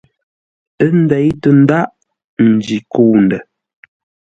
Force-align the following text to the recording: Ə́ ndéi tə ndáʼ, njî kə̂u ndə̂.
Ə́ 0.83 0.89
ndéi 1.01 1.29
tə 1.41 1.49
ndáʼ, 1.63 1.87
njî 2.51 2.77
kə̂u 2.91 3.13
ndə̂. 3.23 3.39